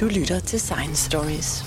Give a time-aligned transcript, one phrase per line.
[0.00, 1.64] Du lytter til Science Stories.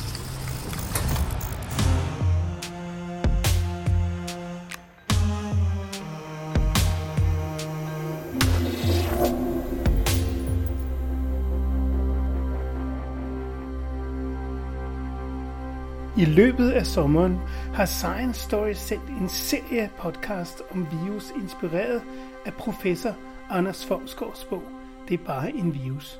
[16.18, 17.38] I løbet af sommeren
[17.73, 22.02] har Science Stories sendt en serie podcast om virus inspireret
[22.45, 23.16] af professor
[23.50, 24.63] Anders Fomsgaards bog
[25.08, 26.20] Det er bare en virus.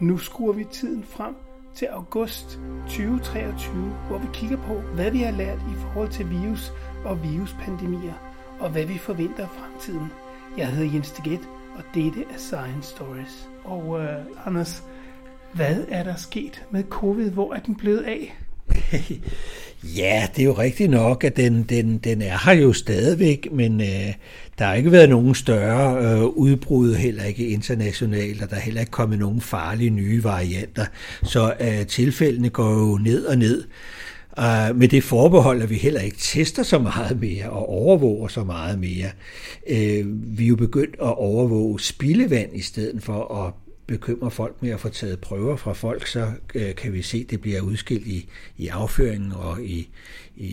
[0.00, 1.34] Nu skruer vi tiden frem
[1.74, 2.58] til august
[2.88, 3.74] 2023,
[4.08, 6.72] hvor vi kigger på, hvad vi har lært i forhold til virus
[7.04, 8.14] og viruspandemier,
[8.60, 10.12] og hvad vi forventer af fremtiden.
[10.56, 13.48] Jeg hedder Jens Deget, og dette er Science Stories.
[13.64, 14.84] Og øh, Anders,
[15.52, 17.30] hvad er der sket med covid?
[17.30, 18.41] Hvor er den blevet af?
[19.96, 23.80] Ja, det er jo rigtigt nok, at den, den, den er her jo stadigvæk, men
[23.80, 24.14] øh,
[24.58, 28.80] der har ikke været nogen større øh, udbrud, heller ikke internationalt, og der er heller
[28.80, 30.86] ikke kommet nogen farlige nye varianter.
[31.22, 33.64] Så øh, tilfældene går jo ned og ned.
[34.38, 38.44] Uh, med det forbehold, at vi heller ikke tester så meget mere og overvåger så
[38.44, 39.08] meget mere.
[39.70, 43.52] Uh, vi er jo begyndt at overvåge spildevand i stedet for at
[43.86, 47.30] bekymrer folk med at få taget prøver fra folk, så øh, kan vi se, at
[47.30, 49.88] det bliver udskilt i, i afføringen og i,
[50.36, 50.48] i,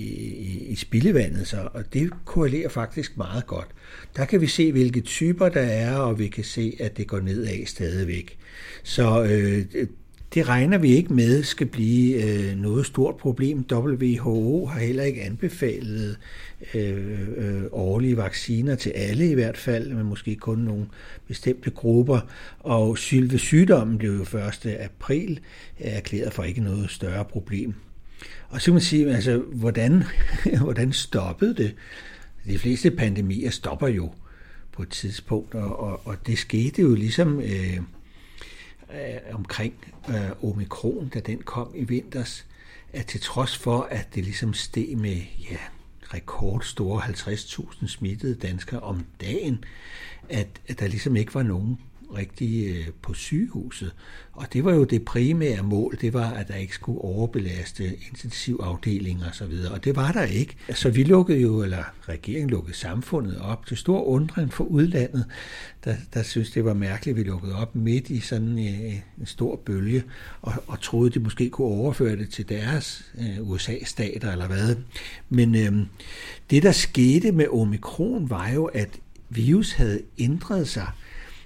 [0.67, 1.47] i spildevandet.
[1.47, 3.67] Så, og det korrelerer faktisk meget godt.
[4.15, 7.19] Der kan vi se, hvilke typer der er, og vi kan se, at det går
[7.19, 8.37] nedad stadigvæk.
[8.83, 9.87] Så øh,
[10.33, 13.65] det regner vi ikke med skal blive øh, noget stort problem.
[13.71, 16.17] WHO har heller ikke anbefalet
[16.73, 20.85] øh, øh, årlige vacciner til alle i hvert fald, men måske kun nogle
[21.27, 22.19] bestemte grupper.
[22.59, 24.77] Og sylve sygdommen blev jo 1.
[24.79, 25.39] april
[25.79, 27.73] øh, erklæret for ikke noget større problem.
[28.49, 30.03] Og så kan man sige, altså, hvordan,
[30.63, 31.75] hvordan stoppede det?
[32.45, 34.11] De fleste pandemier stopper jo
[34.71, 37.41] på et tidspunkt, og, og, og det skete jo ligesom...
[37.41, 37.79] Øh,
[38.93, 39.73] øh, omkring
[40.09, 42.45] øh, omikron, da den kom i vinters,
[42.93, 45.21] at til trods for, at det ligesom steg med
[45.51, 45.57] ja,
[46.13, 49.63] rekordstore 50.000 smittede danskere om dagen,
[50.29, 51.79] at, at der ligesom ikke var nogen
[52.17, 53.93] rigtig øh, på sygehuset.
[54.31, 59.29] Og det var jo det primære mål, det var, at der ikke skulle overbelaste intensivafdelinger
[59.29, 60.55] osv., og, og det var der ikke.
[60.73, 65.25] Så vi lukkede jo, eller regeringen lukkede samfundet op til stor undren for udlandet,
[65.85, 69.25] der, der synes det var mærkeligt, at vi lukkede op midt i sådan en, en
[69.25, 70.03] stor bølge,
[70.41, 74.75] og, og troede, de måske kunne overføre det til deres øh, USA-stater eller hvad.
[75.29, 75.85] Men øh,
[76.49, 78.89] det, der skete med omikron, var jo, at
[79.29, 80.87] virus havde ændret sig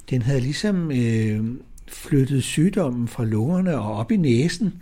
[0.09, 1.44] den havde ligesom øh,
[1.88, 4.74] flyttet sygdommen fra lungerne og op i næsen.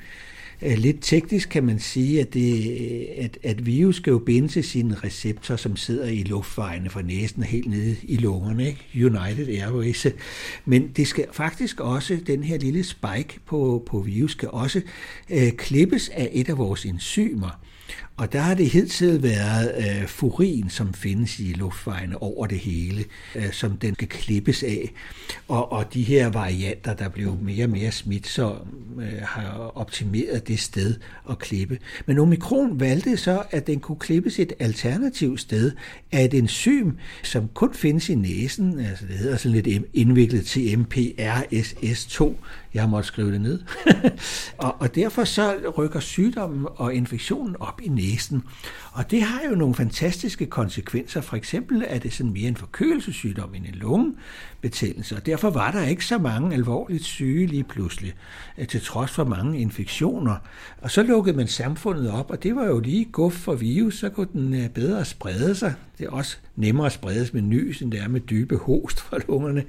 [0.61, 4.47] Øh, lidt teknisk kan man sige, at, det, øh, at, at virus skal jo binde
[4.47, 8.85] til sine receptor, som sidder i luftvejene fra næsen og helt nede i lungerne, ikke?
[8.95, 10.07] United Airways.
[10.65, 14.81] Men det skal faktisk også, den her lille spike på, på virus, skal også
[15.29, 17.59] øh, klippes af et af vores enzymer.
[18.17, 23.05] Og der har det hidtil været øh, furin, som findes i luftvejene over det hele,
[23.35, 24.93] øh, som den skal klippes af.
[25.47, 30.59] Og, og de her varianter, der blev mere og mere smitsomme, øh, har optimeret det
[30.59, 30.95] sted
[31.29, 31.79] at klippe.
[32.05, 35.71] Men omikron valgte så, at den kunne klippes et alternativt sted
[36.11, 36.91] af et enzym,
[37.23, 42.33] som kun findes i næsen, altså det hedder sådan lidt indviklet TMPRSS2
[42.73, 43.59] jeg har måttet skrive det ned.
[44.65, 48.43] og, og derfor så rykker sygdommen og infektionen op i næsen.
[48.93, 51.21] Og det har jo nogle fantastiske konsekvenser.
[51.21, 55.85] For eksempel er det sådan mere en forkølelsessygdom end en lungebetændelse, og derfor var der
[55.85, 58.13] ikke så mange alvorligt syge lige pludselig,
[58.57, 60.35] øh, til trods for mange infektioner.
[60.81, 64.09] Og så lukkede man samfundet op, og det var jo lige guf for virus, så
[64.09, 65.73] kunne den øh, bedre sprede sig.
[65.97, 69.17] Det er også nemmere at spredes med nys, end det er med dybe host fra
[69.27, 69.63] lungerne.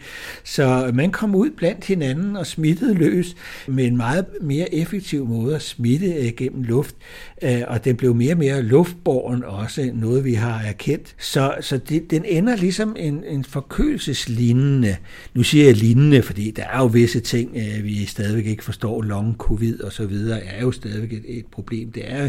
[0.45, 3.37] Så man kom ud blandt hinanden og smittede løs
[3.69, 6.97] med en meget mere effektiv måde at smitte øh, gennem luft,
[7.43, 11.15] og den blev mere og mere luft luftbåren også noget, vi har erkendt.
[11.19, 14.97] Så, så det, den ender ligesom en, en forkølelseslignende,
[15.35, 19.03] nu siger jeg lignende, fordi der er jo visse ting, øh, vi stadigvæk ikke forstår,
[19.03, 21.93] long covid og så videre, er jo stadigvæk et, et problem.
[21.93, 22.29] Det er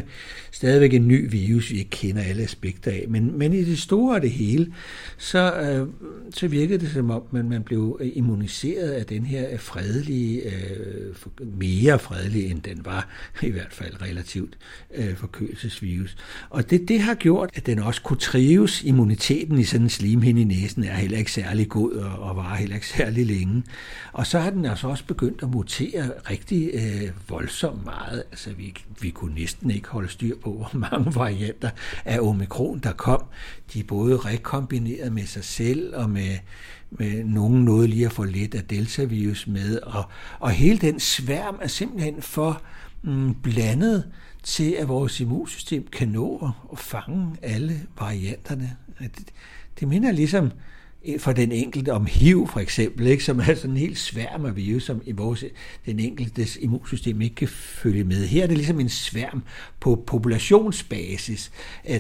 [0.52, 3.06] stadigvæk en ny virus, vi ikke kender alle aspekter af.
[3.10, 4.74] Men, men i det store og det hele,
[5.18, 5.88] så, øh,
[6.34, 11.16] så virkede det som om, man, man blev immuniseret af den her fredelige, øh,
[11.60, 13.10] mere fredelige end den var,
[13.42, 14.57] i hvert fald relativt,
[14.96, 16.18] øh, forkølelsesvirus.
[16.50, 18.84] Og det, det har gjort, at den også kunne trives.
[18.84, 22.56] Immuniteten i sådan en slimhinde i næsen er heller ikke særlig god og, og varer
[22.56, 23.64] heller ikke særlig længe.
[24.14, 28.24] Og så har den altså også begyndt at mutere rigtig øh, voldsomt meget.
[28.31, 31.70] Altså vi, vi kunne næsten ikke holde styr på, hvor mange varianter
[32.06, 33.24] af omikron der kom.
[33.74, 36.38] De er både rekombineret med sig selv og med
[37.00, 40.04] med nogen noget lige at få lidt af deltavirus med, og,
[40.40, 42.62] og hele den sværm er simpelthen for
[43.04, 44.04] mm, blandet
[44.44, 48.78] til, at vores immunsystem kan nå at fange alle varianterne.
[49.00, 49.26] Det,
[49.80, 50.52] det minder ligesom
[51.06, 54.46] eh, for den enkelte om HIV for eksempel, ikke, som er sådan en helt sværm
[54.46, 55.44] af virus, som i vores,
[55.86, 58.28] den enkeltes immunsystem ikke kan følge med.
[58.28, 59.44] Her er det ligesom en sværm
[59.80, 61.52] på populationsbasis,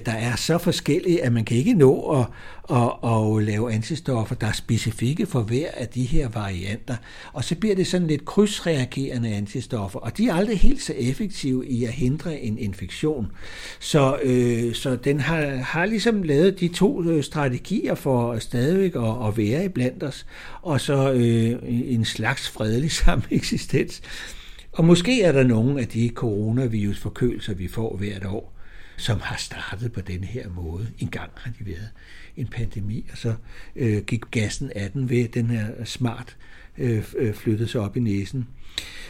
[0.05, 2.25] der er så forskellige, at man kan ikke nå at,
[2.63, 6.95] og, og lave antistoffer, der er specifikke for hver af de her varianter.
[7.33, 11.67] Og så bliver det sådan lidt krydsreagerende antistoffer, og de er aldrig helt så effektive
[11.67, 13.31] i at hindre en infektion.
[13.79, 19.27] Så, øh, så den har, har ligesom lavet de to øh, strategier for stadigvæk at,
[19.27, 20.25] at være i blandt os,
[20.61, 24.01] og så øh, en slags fredelig sameksistens.
[24.71, 28.53] Og måske er der nogle af de coronavirus-forkølelser, vi får hvert år,
[28.97, 30.87] som har startet på den her måde.
[30.99, 31.89] En gang har de været
[32.37, 33.33] en pandemi, og så
[33.75, 36.37] øh, gik gassen af den ved den her smart
[36.77, 38.47] øh, øh, flyttede sig op i næsen.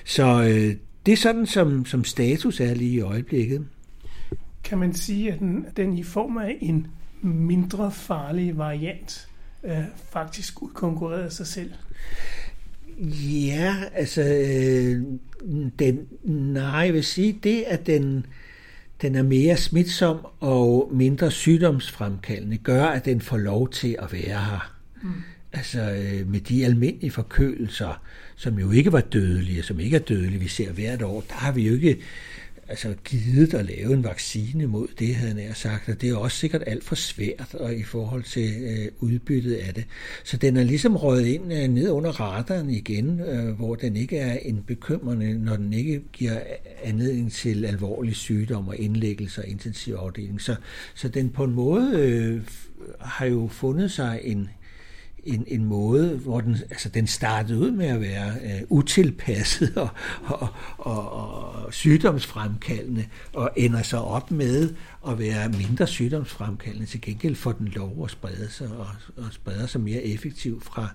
[0.06, 0.76] Så øh,
[1.06, 3.66] det er sådan, som, som status er lige i øjeblikket.
[4.64, 6.88] Kan man sige, at den, den i form af en
[7.22, 9.28] mindre farlig variant
[9.64, 9.78] øh,
[10.12, 11.72] faktisk udkonkurrerede sig selv?
[13.48, 15.04] Ja, altså, øh,
[15.80, 16.08] den,
[16.54, 18.26] nej, jeg vil sige, det at den,
[19.04, 24.40] den er mere smitsom og mindre sygdomsfremkaldende, gør, at den får lov til at være
[24.40, 24.74] her.
[25.02, 25.10] Mm.
[25.54, 28.02] Altså øh, med de almindelige forkølelser,
[28.36, 31.52] som jo ikke var dødelige, som ikke er dødelige, vi ser hvert år, der har
[31.52, 32.00] vi jo ikke
[32.68, 36.38] altså givet at lave en vaccine mod det, havde jeg sagt, og det er også
[36.38, 39.86] sikkert alt for svært og i forhold til øh, udbyttet af det.
[40.24, 44.18] Så den er ligesom røget ind øh, ned under radaren igen, øh, hvor den ikke
[44.18, 46.40] er en bekymrende, når den ikke giver
[46.84, 50.42] anledning til alvorlig sygdom og indlæggelse og intensivafdeling.
[50.42, 50.56] Så,
[50.96, 52.42] så den på en måde øh,
[53.00, 54.50] har jo fundet sig en,
[55.26, 59.90] en, en måde, hvor den, altså den startede ud med at være øh, utilpasset og,
[60.24, 60.48] og,
[60.78, 64.74] og, og sygdomsfremkaldende, og ender så op med
[65.08, 66.86] at være mindre sygdomsfremkaldende.
[66.86, 68.88] Til gengæld får den lov at sprede sig, og,
[69.18, 70.88] og spreder sig mere effektivt fra,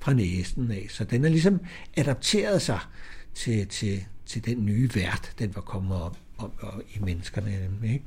[0.00, 0.86] fra næsen af.
[0.90, 1.60] Så den er ligesom
[1.96, 2.80] adapteret sig
[3.34, 7.50] til, til, til den nye vært, den var kommet op, og, og i menneskerne.
[7.84, 8.04] Ikke?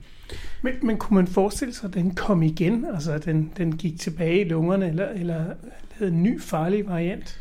[0.61, 2.85] Men, men kunne man forestille sig, at den kom igen?
[2.93, 5.53] Altså, at den, den gik tilbage i lungerne, eller, eller
[5.99, 7.39] lavede en ny farlig variant?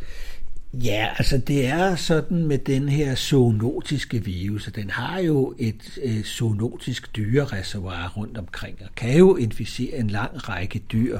[0.74, 5.98] Ja, altså det er sådan med den her zoonotiske virus, at den har jo et
[6.02, 11.18] øh, zoonotisk dyrereservoir rundt omkring, og kan jo inficere en lang række dyr,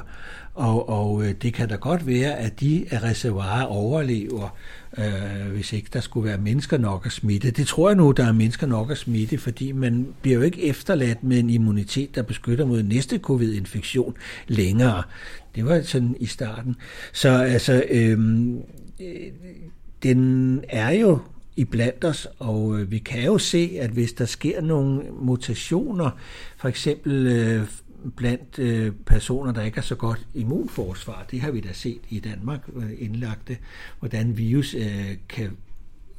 [0.53, 4.57] og, og øh, det kan da godt være, at de reservoirer overlever,
[4.97, 7.51] øh, hvis ikke der skulle være mennesker nok at smitte.
[7.51, 10.63] Det tror jeg nu, der er mennesker nok at smitte, fordi man bliver jo ikke
[10.63, 14.15] efterladt med en immunitet, der beskytter mod næste covid-infektion
[14.47, 15.03] længere.
[15.55, 16.75] Det var sådan i starten.
[17.13, 18.19] Så altså, øh,
[20.03, 21.19] den er jo
[21.55, 26.09] i blandt os, og øh, vi kan jo se, at hvis der sker nogle mutationer,
[26.57, 27.67] for eksempel øh,
[28.15, 32.19] blandt øh, personer, der ikke er så godt immunforsvar, det har vi da set i
[32.19, 33.57] Danmark øh, indlagte,
[33.99, 34.75] hvordan virus
[35.29, 35.57] kan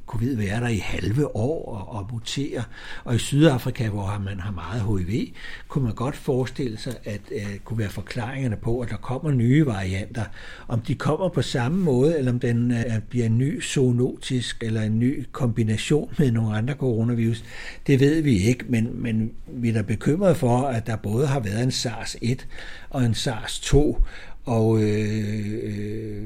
[0.07, 2.63] covid være der i halve år og, og mutere.
[3.03, 5.27] Og i Sydafrika, hvor man har meget HIV,
[5.67, 9.65] kunne man godt forestille sig, at øh, kunne være forklaringerne på, at der kommer nye
[9.65, 10.23] varianter.
[10.67, 14.81] Om de kommer på samme måde, eller om den øh, bliver en ny zoonotisk eller
[14.81, 17.43] en ny kombination med nogle andre coronavirus,
[17.87, 21.39] det ved vi ikke, men, men vi er da bekymrede for, at der både har
[21.39, 22.45] været en SARS-1
[22.89, 24.01] og en SARS-2,
[24.45, 26.23] og øh, øh,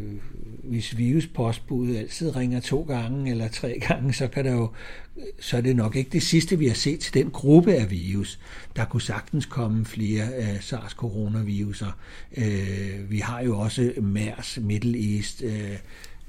[0.64, 4.70] hvis viruspostbuddet altid ringer to gange eller tre gange, så kan der jo
[5.40, 8.40] så er det nok ikke det sidste, vi har set til den gruppe af virus.
[8.76, 11.92] Der kunne sagtens komme flere øh, SARS-coronaviruser.
[12.38, 15.78] Øh, vi har jo også MERS, Middle East, øh,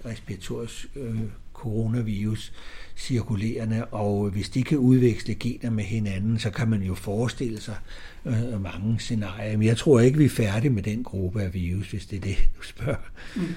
[0.05, 1.21] respiratorisk øh,
[1.53, 2.53] coronavirus
[2.99, 7.77] cirkulerende, og hvis de kan udveksle gener med hinanden, så kan man jo forestille sig
[8.25, 9.57] øh, mange scenarier.
[9.57, 12.21] Men jeg tror ikke, vi er færdige med den gruppe af virus, hvis det er
[12.21, 13.11] det, du spørger.
[13.37, 13.55] Mm.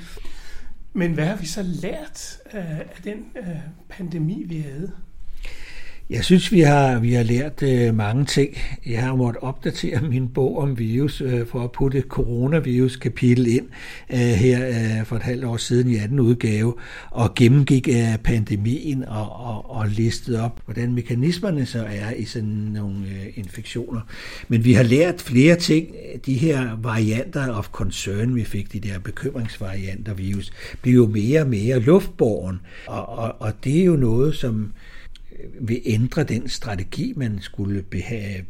[0.94, 3.56] Men hvad har vi så lært øh, af den øh,
[3.90, 4.92] pandemi, vi havde?
[6.12, 8.58] Jeg synes, vi har, vi har lært øh, mange ting.
[8.86, 13.68] Jeg har måttet opdatere min bog om virus øh, for at putte coronavirus-kapitel ind
[14.10, 16.74] øh, her øh, for et halvt år siden i anden udgave,
[17.10, 22.50] og gennemgik øh, pandemien og, og, og listede op, hvordan mekanismerne så er i sådan
[22.50, 24.02] nogle øh, infektioner.
[24.48, 25.88] Men vi har lært flere ting.
[26.26, 30.52] De her varianter of concern, vi fik, de der bekymringsvarianter virus,
[30.82, 34.72] bliver jo mere og mere luftborgen, og, og, og det er jo noget, som
[35.62, 37.84] vil ændre den strategi, man skulle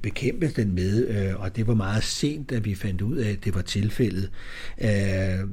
[0.01, 3.45] bekæmpe den med, øh, og det var meget sent, at vi fandt ud af, at
[3.45, 4.31] det var tilfældet.
[4.81, 5.50] Øh,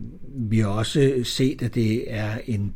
[0.50, 2.74] vi har også set, at det er en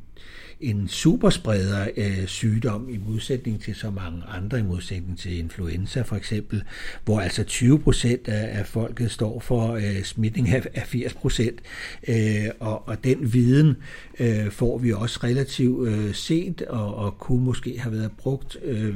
[0.63, 6.17] en superspreder øh, sygdom i modsætning til så mange andre, i modsætning til influenza for
[6.17, 6.63] eksempel,
[7.05, 11.61] hvor altså 20 procent af, af folket står for øh, smitning af, af 80 procent.
[12.09, 13.77] Øh, og, og den viden
[14.19, 18.95] øh, får vi også relativt øh, sent, og, og kunne måske have været brugt øh,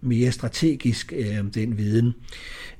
[0.00, 2.14] mere strategisk, øh, den viden.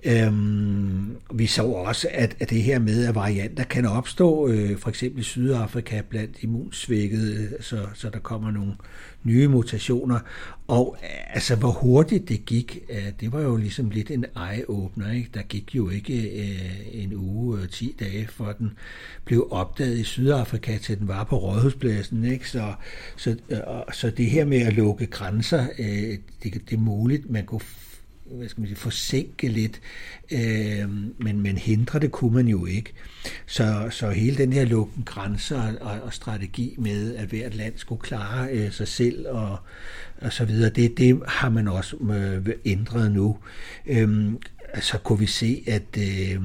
[0.04, 4.88] Øhm, vi så også, at, at det her med, at varianter kan opstå, øh, for
[4.88, 8.72] eksempel i Sydafrika blandt immunsvækkede, øh, så, så der kommer nogle
[9.24, 10.18] nye mutationer.
[10.66, 15.10] Og øh, altså, hvor hurtigt det gik, øh, det var jo ligesom lidt en eye-opener.
[15.10, 15.30] Ikke?
[15.34, 18.70] Der gik jo ikke øh, en uge, øh, 10 dage, for den
[19.24, 22.24] blev opdaget i Sydafrika, til den var på rådhuspladsen.
[22.24, 22.50] Ikke?
[22.50, 22.72] Så,
[23.16, 23.58] så, øh,
[23.92, 27.60] så det her med at lukke grænser, øh, det, det er muligt, man kunne
[28.30, 29.80] hvad skal man sige, forsinke lidt,
[30.30, 32.92] øh, men, men hindre det kunne man jo ikke.
[33.46, 38.00] Så, så hele den her lukken grænser og, og strategi med, at hvert land skulle
[38.00, 39.58] klare øh, sig selv og,
[40.20, 43.38] og så videre, det, det har man også øh, ændret nu.
[43.86, 44.32] Øh,
[44.80, 46.42] så kunne vi se, at øh,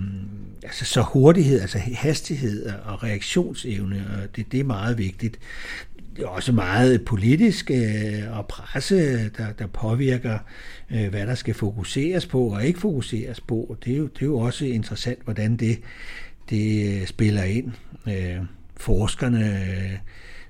[0.63, 5.39] altså så hurtighed, altså hastighed og reaktionsevne, og det, det er meget vigtigt
[6.15, 10.39] det er også meget politisk øh, og presse, der, der påvirker,
[10.91, 13.77] øh, hvad der skal fokuseres på og ikke fokuseres på.
[13.85, 15.79] Det er jo, det er jo også interessant, hvordan det,
[16.49, 17.71] det spiller ind.
[18.07, 18.45] Øh,
[18.77, 19.97] forskerne øh,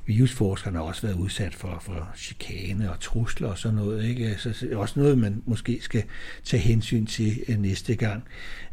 [0.06, 4.06] virusforskerne har også været udsat for, for chikane og trusler og sådan noget.
[4.10, 4.36] Ikke?
[4.38, 6.04] Så også noget, man måske skal
[6.44, 8.24] tage hensyn til øh, næste gang.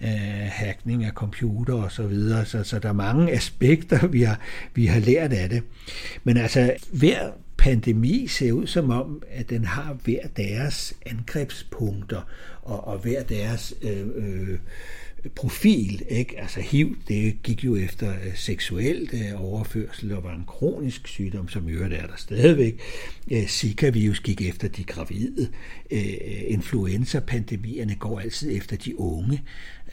[0.01, 0.09] Øh,
[0.49, 2.45] hackning af computer og så videre.
[2.45, 4.41] Så, så der er mange aspekter, vi har,
[4.75, 5.63] vi har lært af det.
[6.25, 12.21] Men altså, hver pandemi ser ud som om, at den har hver deres angrebspunkter
[12.63, 14.59] og, og hver deres øh, øh,
[15.35, 16.03] profil.
[16.09, 16.41] Ikke?
[16.41, 21.49] Altså HIV, det gik jo efter øh, seksuelt øh, overførsel og var en kronisk sygdom,
[21.49, 22.81] som i øvrigt er der stadigvæk.
[23.31, 25.49] Øh, Zika-virus gik efter de gravide.
[26.47, 29.43] Influenza-pandemierne går altid efter de unge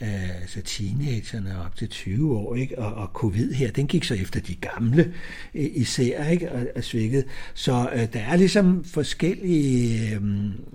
[0.00, 2.78] altså teenagerne op til 20 år, ikke?
[2.78, 5.12] Og, og covid her, den gik så efter de gamle
[5.54, 6.52] øh, især, ikke?
[6.52, 7.24] Og, og svækket.
[7.54, 10.22] Så øh, der er ligesom forskellige øh,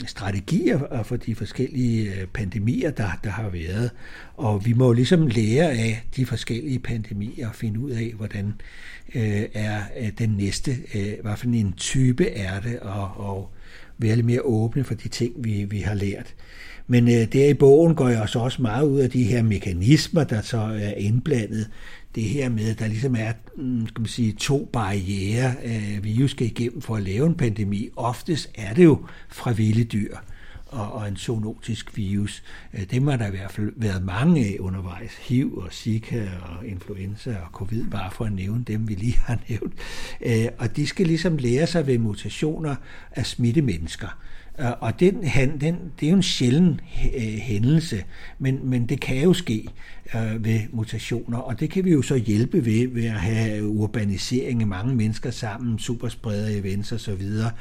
[0.06, 3.92] strategier øh, for de forskellige øh, pandemier, der, der har været.
[4.38, 8.54] Og vi må ligesom lære af de forskellige pandemier og finde ud af, hvordan
[9.16, 9.82] øh, er
[10.18, 13.52] den næste, øh, hvad for en type er det, og, og
[13.98, 16.36] være lidt mere åbne for de ting, vi, vi har lært.
[16.88, 20.24] Men øh, der i bogen går jeg så også meget ud af de her mekanismer,
[20.24, 21.70] der så er indblandet.
[22.16, 26.12] Det her med, at der ligesom er mm, skal man sige, to barriere, øh, vi
[26.12, 27.90] jo skal igennem for at lave en pandemi.
[27.96, 30.16] Oftest er det jo fra vilde dyr
[30.74, 32.44] og, og en zoonotisk virus.
[32.74, 35.12] Øh, dem det har der i hvert fald været mange af undervejs.
[35.16, 39.40] HIV og Zika og influenza og covid, bare for at nævne dem, vi lige har
[39.50, 39.74] nævnt.
[40.22, 42.76] Øh, og de skal ligesom lære sig ved mutationer
[43.12, 44.18] at smitte mennesker.
[44.60, 46.82] Øh, og den, han, den, det er jo en sjælden
[47.16, 48.04] øh, hændelse,
[48.40, 49.68] men, men det kan jo ske
[50.16, 54.62] øh, ved mutationer, og det kan vi jo så hjælpe ved, ved at have urbanisering
[54.62, 57.52] af mange mennesker sammen, superspreder events og så videre.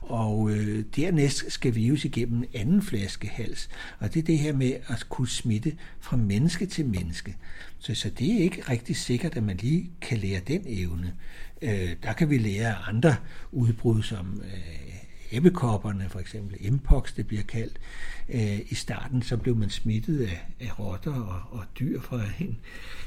[0.00, 3.68] Og øh, dernæst skal virus igennem en anden flaskehals,
[3.98, 7.36] og det er det her med at kunne smitte fra menneske til menneske.
[7.78, 11.12] Så, så det er ikke rigtig sikkert, at man lige kan lære den evne.
[11.62, 13.14] Øh, der kan vi lære andre
[13.52, 14.92] udbrud, som øh,
[15.32, 17.80] æbbekopperne, for eksempel impox, det bliver kaldt.
[18.28, 22.58] Øh, I starten så blev man smittet af, af rotter og, og dyr fra en,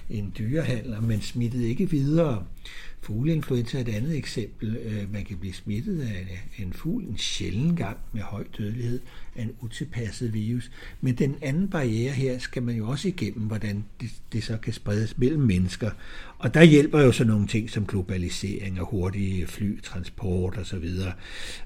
[0.09, 2.45] en dyrehandler, men smittede ikke videre.
[3.05, 4.77] Fugleinfluenza er et andet eksempel.
[4.77, 8.99] Øh, man kan blive smittet af en fugl en sjælden gang med høj dødelighed
[9.35, 10.71] af en utilpasset virus.
[11.01, 14.73] Men den anden barriere her skal man jo også igennem, hvordan det, det så kan
[14.73, 15.91] spredes mellem mennesker.
[16.37, 20.89] Og der hjælper jo så nogle ting som globalisering og hurtige flytransport osv.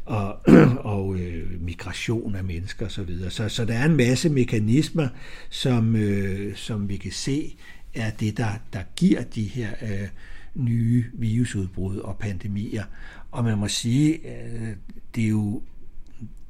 [0.05, 0.38] Og,
[0.96, 3.19] og øh, migration af mennesker osv.
[3.19, 5.08] Så, så, så der er en masse mekanismer,
[5.50, 7.55] som, øh, som vi kan se
[7.93, 10.08] er det, der, der giver de her øh,
[10.56, 12.84] nye virusudbrud og pandemier.
[13.32, 14.75] Og man må sige, øh,
[15.15, 15.62] det er jo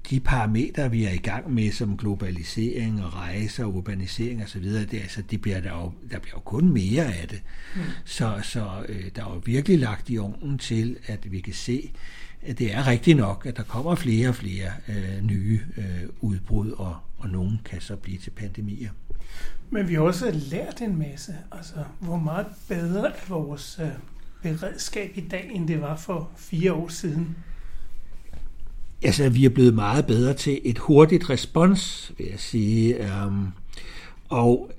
[0.10, 4.94] de parametre, vi er i gang med, som globalisering og rejser og urbanisering osv., det,
[4.94, 7.42] altså, det bliver der, jo, der bliver jo kun mere af det.
[7.76, 7.82] Mm.
[8.06, 11.92] Så, så øh, der er jo virkelig lagt i ovnen til, at vi kan se,
[12.42, 16.72] at det er rigtigt nok, at der kommer flere og flere øh, nye øh, udbrud,
[16.72, 18.90] og, og nogen kan så blive til pandemier.
[19.72, 21.36] Men vi har også lært en masse.
[21.52, 23.88] Altså, hvor meget bedre er vores øh,
[24.42, 27.36] beredskab i dag, end det var for fire år siden?
[29.02, 32.98] Altså, vi er blevet meget bedre til et hurtigt respons, vil jeg sige.
[33.26, 33.48] Um,
[34.30, 34.72] og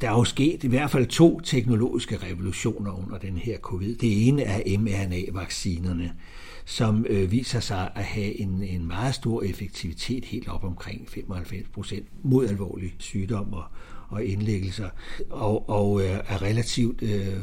[0.00, 3.96] der er jo sket i hvert fald to teknologiske revolutioner under den her covid.
[3.96, 6.12] Det ene er mRNA-vaccinerne,
[6.64, 11.68] som øh, viser sig at have en, en meget stor effektivitet, helt op omkring 95
[11.68, 13.64] procent mod alvorlige sygdomme og,
[14.08, 14.88] og indlæggelser,
[15.30, 17.34] og, og øh, er relativt øh,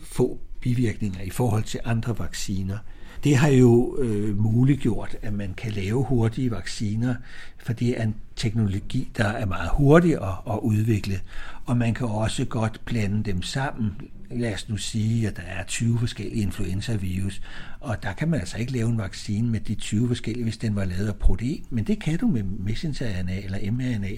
[0.00, 2.78] få bivirkninger i forhold til andre vacciner.
[3.24, 7.14] Det har jo øh, muliggjort, at man kan lave hurtige vacciner,
[7.58, 11.20] for det er en teknologi, der er meget hurtig at, at udvikle,
[11.66, 13.92] og man kan også godt blande dem sammen.
[14.30, 17.40] Lad os nu sige, at der er 20 forskellige influenza-virus,
[17.80, 20.76] og der kan man altså ikke lave en vaccine med de 20 forskellige, hvis den
[20.76, 24.16] var lavet af protein, men det kan du med messenger-RNA eller mRNA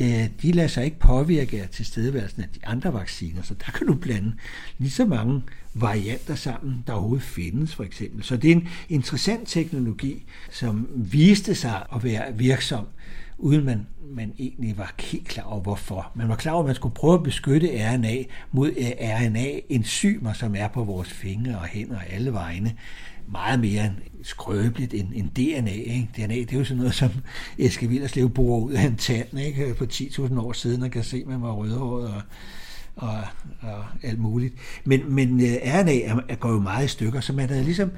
[0.00, 3.86] Øh, de lader sig ikke påvirke af tilstedeværelsen af de andre vacciner, så der kan
[3.86, 4.32] du blande
[4.78, 5.42] lige så mange
[5.74, 8.24] varianter sammen, der overhovedet findes, for eksempel.
[8.24, 12.86] Så det er en interessant teknologi, som viste sig at være virksom,
[13.40, 16.12] uden man, man egentlig var helt klar over, hvorfor.
[16.14, 18.16] Man var klar over, at man skulle prøve at beskytte RNA
[18.52, 22.74] mod eh, RNA-enzymer, som er på vores fingre og hænder og alle vegne
[23.32, 23.92] meget mere
[24.22, 25.70] skrøbeligt end, end DNA.
[25.70, 26.08] Ikke?
[26.16, 27.10] DNA det er jo sådan noget, som
[27.58, 29.74] Eske Villerslev bor ud af en tand ikke?
[29.78, 32.22] for 10.000 år siden, og kan se, at man var rødhåret og,
[32.96, 33.18] og,
[33.60, 34.54] og alt muligt.
[34.84, 37.90] Men, men eh, RNA er, er, går jo meget i stykker, så man havde ligesom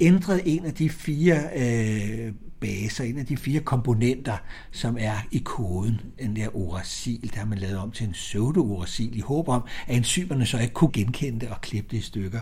[0.00, 4.36] ændret en af de fire øh, baser, en af de fire komponenter,
[4.70, 9.16] som er i koden, den der uracil, der har man lavet om til en pseudo-orasil,
[9.16, 12.40] i håb om, at enzymerne så ikke kunne genkende det og klippe det i stykker.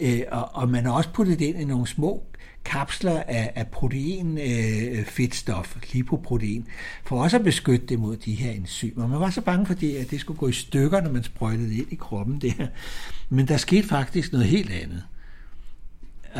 [0.00, 2.22] Øh, og, og man har også puttet det ind i nogle små
[2.64, 6.66] kapsler af, af protein, øh, fedtstof, lipoprotein,
[7.04, 9.06] for også at beskytte det mod de her enzymer.
[9.06, 11.68] Man var så bange for det, at det skulle gå i stykker, når man sprøjtede
[11.68, 12.66] det ind i kroppen der.
[13.28, 15.02] Men der skete faktisk noget helt andet.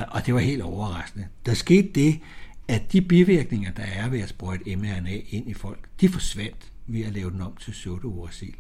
[0.09, 1.27] Og det var helt overraskende.
[1.47, 2.19] Der skete det,
[2.69, 7.05] at de bivirkninger, der er ved at sprøjte mRNA ind i folk, de forsvandt ved
[7.05, 8.55] at lave den om til pseudouracil.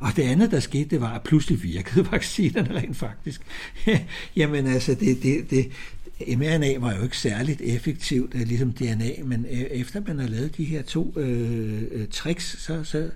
[0.00, 3.42] Og det andet, der skete, det var, at pludselig virkede vaccinerne rent faktisk.
[4.36, 5.72] Jamen altså, det, det, det,
[6.38, 10.56] mRNA var jo ikke særligt effektivt, øh, ligesom DNA, men øh, efter man har lavet
[10.56, 13.10] de her to øh, øh tricks, så, så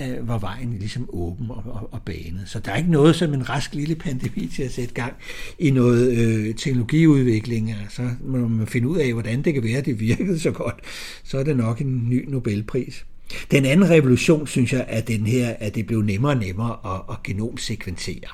[0.00, 2.42] øh, var vejen ligesom åben og, og, og banet.
[2.46, 5.12] Så der er ikke noget som en rask lille pandemi til at sætte gang
[5.58, 7.74] i noget øh, teknologiudvikling.
[7.88, 10.76] Så må man finde ud af, hvordan det kan være, at det virkede så godt.
[11.24, 13.06] Så er det nok en ny Nobelpris.
[13.50, 17.14] Den anden revolution, synes jeg, er den her, at det blev nemmere og nemmere at,
[17.14, 18.30] at genomsekventere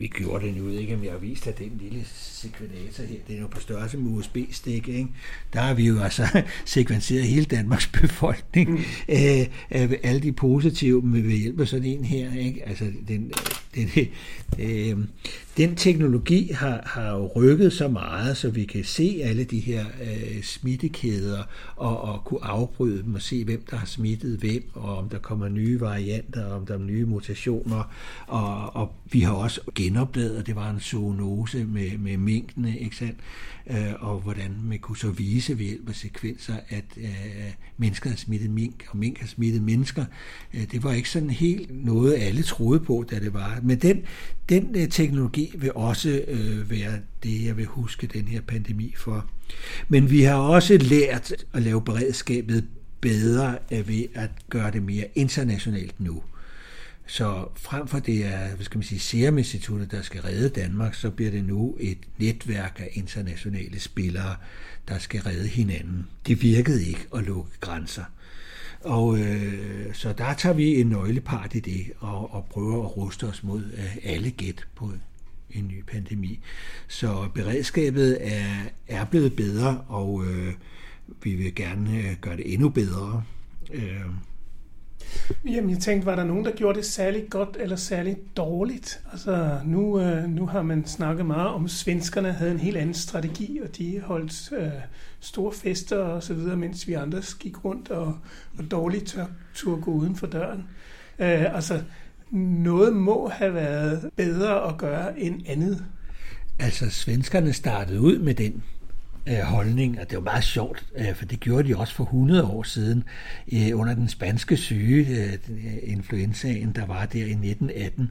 [0.00, 3.36] vi gjorde det nu, ikke om jeg har vist at den lille sekvenator her, det
[3.36, 5.08] er jo på størrelse med USB-stik, ikke?
[5.52, 8.78] der har vi jo altså sekvenseret hele Danmarks befolkning, mm.
[9.08, 12.68] øh, alle de positive med ved hjælp af sådan en her, ikke?
[12.68, 13.32] altså den,
[13.74, 13.90] den,
[14.58, 14.98] øh,
[15.56, 19.84] den teknologi har, har jo rykket så meget, så vi kan se alle de her
[20.02, 21.42] øh, smittekæder
[21.76, 25.18] og, og kunne afbryde dem og se, hvem der har smittet hvem, og om der
[25.18, 27.92] kommer nye varianter, og om der er nye mutationer.
[28.26, 32.96] Og, og vi har også genopdaget, at det var en zoonose med, med minkene, ikke
[32.96, 33.18] sandt?
[33.70, 37.06] Øh, og hvordan man kunne så vise ved hjælp af sekvenser, at øh,
[37.76, 40.04] mennesker har smittet mink, og mink har smittet mennesker.
[40.54, 43.60] Øh, det var ikke sådan helt noget, alle troede på, da det var.
[43.62, 44.02] Men den,
[44.48, 49.26] den øh, teknologi vil også øh, være det, jeg vil huske den her pandemi for.
[49.88, 52.64] Men vi har også lært at lave beredskabet
[53.00, 56.22] bedre øh, ved at gøre det mere internationalt nu.
[57.10, 60.94] Så frem for det er, hvad skal man sige, Serum Instituttet, der skal redde Danmark,
[60.94, 64.36] så bliver det nu et netværk af internationale spillere,
[64.88, 66.06] der skal redde hinanden.
[66.26, 68.04] Det virkede ikke at lukke grænser.
[68.80, 73.24] Og øh, så der tager vi en nøglepart i det, og, og prøver at ruste
[73.24, 74.92] os mod øh, alle gæt på
[75.50, 76.40] en ny pandemi.
[76.88, 78.54] Så beredskabet er,
[78.88, 80.54] er blevet bedre, og øh,
[81.22, 83.24] vi vil gerne øh, gøre det endnu bedre.
[83.72, 84.00] Øh,
[85.44, 89.00] Jamen, jeg tænkte, var der nogen, der gjorde det særligt godt eller særligt dårligt?
[89.12, 92.94] Altså, nu, øh, nu har man snakket meget om, at svenskerne havde en helt anden
[92.94, 94.68] strategi, og de holdt øh,
[95.20, 98.18] store fester og så videre, mens vi andre gik rundt og,
[98.58, 100.64] og dårligt tør, turde gå uden for døren.
[101.18, 101.82] Øh, altså,
[102.30, 105.84] noget må have været bedre at gøre end andet.
[106.58, 108.62] Altså, svenskerne startede ud med den
[109.28, 112.44] øh, holdning, og det var meget sjovt, øh, for det gjorde de også for 100
[112.44, 113.04] år siden
[113.52, 118.10] øh, under den spanske syge, øh, øh influenzaen, der var der i 1918.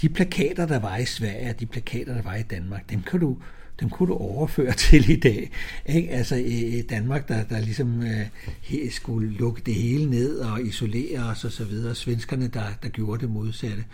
[0.00, 3.36] De plakater, der var i Sverige, de plakater, der var i Danmark, dem kan du
[3.80, 5.50] dem kunne du overføre til i dag.
[5.86, 6.10] Ikke?
[6.10, 11.44] Altså i Danmark, der, der ligesom øh, skulle lukke det hele ned og isolere os
[11.44, 11.94] og så videre.
[11.94, 13.84] Svenskerne, der, der gjorde det modsatte.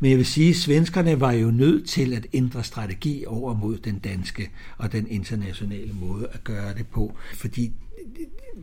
[0.00, 3.78] Men jeg vil sige, at svenskerne var jo nødt til at ændre strategi over mod
[3.78, 7.72] den danske og den internationale måde at gøre det på, fordi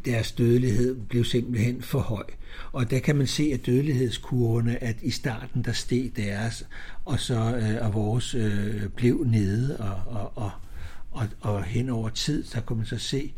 [0.05, 2.23] deres dødelighed blev simpelthen for høj.
[2.71, 6.67] Og der kan man se, at dødelighedskurvene, at i starten der steg deres,
[7.05, 10.51] og så øh, og vores øh, blev nede, og, og, og,
[11.15, 13.33] og, og hen over tid, så kunne man så se,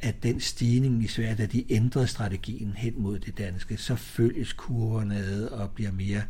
[0.00, 4.52] at den stigning i Sverige, da de ændrede strategien hen mod det danske, så følges
[4.52, 6.22] kurverne ad og bliver mere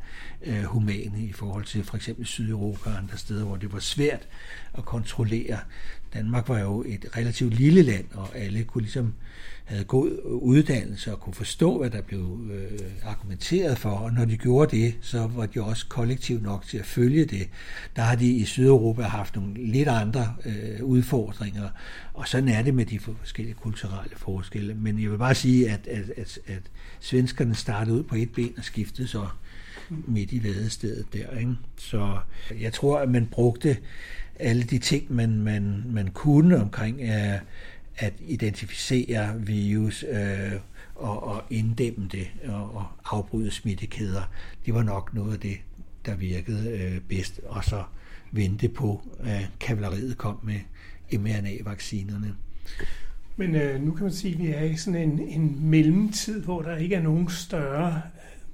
[0.43, 4.29] øh, humane i forhold til for eksempel Sydeuropa og andre steder, hvor det var svært
[4.75, 5.59] at kontrollere.
[6.15, 9.15] Danmark var jo et relativt lille land, og alle kunne ligesom
[9.65, 14.37] havde god uddannelse og kunne forstå, hvad der blev øh, argumenteret for, og når de
[14.37, 17.49] gjorde det, så var de også kollektivt nok til at følge det.
[17.97, 21.69] Der har de i Sydeuropa haft nogle lidt andre øh, udfordringer,
[22.15, 24.75] og sådan er det med de forskellige kulturelle forskelle.
[24.75, 26.63] Men jeg vil bare sige, at, at, at, at
[27.01, 29.27] svenskerne startede ud på et ben og skiftede så
[29.91, 31.39] midt i vadestedet der.
[31.39, 31.55] Ikke?
[31.77, 32.19] Så
[32.61, 33.77] jeg tror, at man brugte
[34.41, 37.41] alle de ting, man, man, man kunne omkring øh,
[37.97, 40.53] at identificere virus øh,
[40.95, 44.23] og, og inddæmme det og, og afbryde smittekæder.
[44.67, 45.57] Det var nok noget af det,
[46.07, 47.41] der virkede øh, bedst.
[47.47, 47.85] Og så
[48.33, 50.61] vente på, at kavaleriet kom med
[51.13, 52.35] mRNA-vaccinerne.
[53.37, 56.63] Men øh, nu kan man sige, at vi er i sådan en, en mellemtid, hvor
[56.63, 58.03] der ikke er nogen større øh,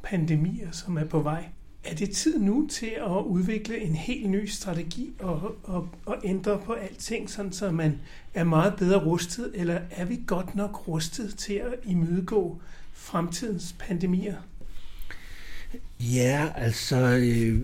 [0.02, 1.44] pandemier, som er på vej.
[1.86, 6.60] Er det tid nu til at udvikle en helt ny strategi og, og, og ændre
[6.64, 8.00] på alting, sådan så man
[8.34, 12.60] er meget bedre rustet, eller er vi godt nok rustet til at imødegå
[12.92, 14.36] fremtidens pandemier?
[16.00, 17.62] Ja, altså, øh,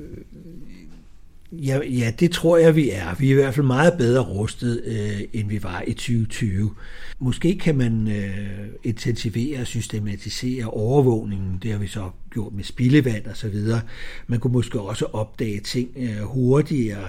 [1.53, 3.15] Ja, ja, det tror jeg, vi er.
[3.15, 6.75] Vi er i hvert fald meget bedre rustet, øh, end vi var i 2020.
[7.19, 11.59] Måske kan man øh, intensivere og systematisere overvågningen.
[11.63, 13.81] Det har vi så gjort med spildevand og så videre.
[14.27, 17.09] Man kunne måske også opdage ting øh, hurtigere.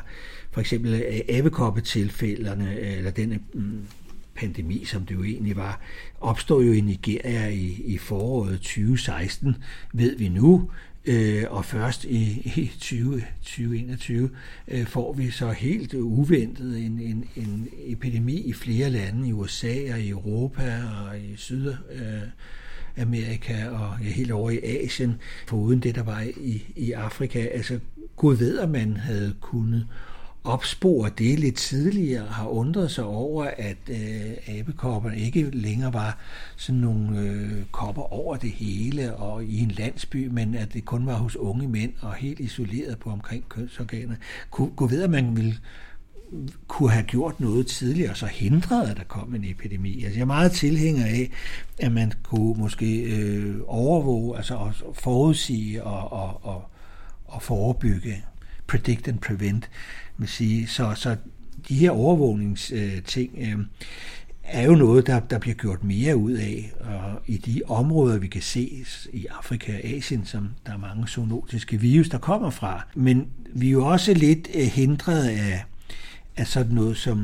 [0.52, 3.62] For eksempel øh, abekoppetilfældene, øh, eller den øh,
[4.36, 5.82] pandemi, som det jo egentlig var,
[6.22, 9.56] opstod jo i Nigeria i, i foråret 2016,
[9.94, 10.70] ved vi nu.
[11.06, 14.30] Øh, og først i, i 20, 2021
[14.68, 19.94] øh, får vi så helt uventet en, en, en epidemi i flere lande, i USA
[19.94, 22.34] og i Europa og i Sydamerika
[23.66, 25.16] øh, og ja, helt over i Asien,
[25.48, 27.40] foruden det, der var i, i Afrika.
[27.40, 27.80] Altså,
[28.16, 29.88] Gud ved, at man havde kunnet
[30.44, 36.18] opspore det lidt tidligere, har undret sig over, at øh, abekopperne ikke længere var
[36.56, 41.06] sådan nogle øh, kopper over det hele og i en landsby, men at det kun
[41.06, 44.16] var hos unge mænd og helt isoleret på omkring kønsorganer.
[44.52, 45.56] Gå ved, at man ville
[46.68, 50.04] kunne have gjort noget tidligere, så hindrede, at der kom en epidemi.
[50.04, 51.32] Altså, jeg er meget tilhænger af,
[51.80, 56.64] at man kunne måske øh, overvåge, altså også forudsige og, og, og,
[57.26, 58.24] og forebygge,
[58.68, 59.70] predict and prevent,
[60.18, 60.68] man sige.
[60.68, 61.16] Så, så
[61.70, 63.66] de her overvågningsting øh, øh,
[64.44, 66.74] er jo noget, der, der bliver gjort mere ud af.
[66.80, 71.08] Og i de områder, vi kan se i Afrika og Asien, som der er mange
[71.08, 72.88] zoonotiske virus, der kommer fra.
[72.96, 75.64] Men vi er jo også lidt øh, hindret af
[76.38, 77.18] af sådan noget som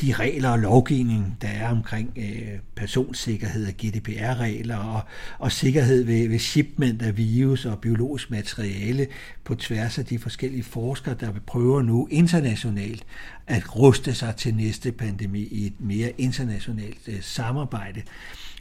[0.00, 5.00] de regler og lovgivning, der er omkring øh, personsikkerhed og GDPR-regler og,
[5.38, 9.06] og sikkerhed ved, ved shipment af virus og biologisk materiale
[9.44, 13.04] på tværs af de forskellige forskere, der vil prøve nu internationalt
[13.46, 18.02] at ruste sig til næste pandemi i et mere internationalt øh, samarbejde.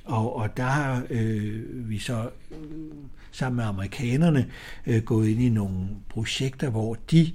[0.06, 2.58] Og, og der har øh, vi så øh,
[3.32, 4.46] sammen med amerikanerne
[4.88, 7.32] øh, gået ind i nogle projekter, hvor de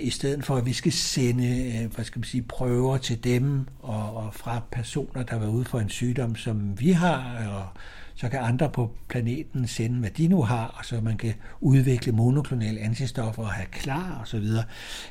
[0.00, 3.66] i stedet for at vi skal sende øh, hvad skal man sige, prøver til dem
[3.80, 7.80] og, og fra personer, der var ude for en sygdom, som vi har, og
[8.14, 12.12] så kan andre på planeten sende, hvad de nu har, og så man kan udvikle
[12.12, 14.64] monoklonale antistoffer og have klar og så videre.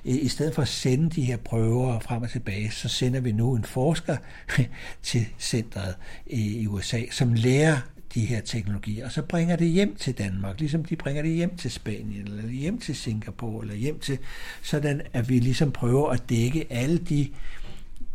[0.03, 3.55] I stedet for at sende de her prøver frem og tilbage, så sender vi nu
[3.55, 4.17] en forsker
[5.03, 5.95] til centret
[6.27, 7.77] i USA, som lærer
[8.15, 11.57] de her teknologier, og så bringer det hjem til Danmark, ligesom de bringer det hjem
[11.57, 14.17] til Spanien, eller hjem til Singapore, eller hjem til,
[14.61, 17.29] sådan at vi ligesom prøver at dække alle de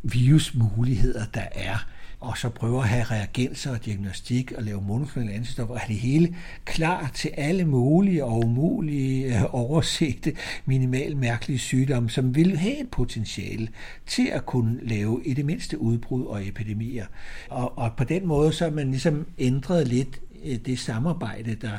[0.03, 1.87] virusmuligheder, der er
[2.21, 6.01] og så prøver at have reagenser og diagnostik og lave monoklonale antistoffer og have det
[6.01, 12.81] hele klar til alle mulige og umulige øh, oversete minimal mærkelige sygdomme, som vil have
[12.81, 13.69] et potentiale
[14.07, 17.07] til at kunne lave i det mindste udbrud og epidemier.
[17.49, 21.79] Og, og på den måde så har man ligesom ændret lidt øh, det samarbejde, der,